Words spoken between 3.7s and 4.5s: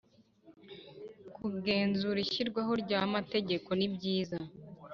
nibyiza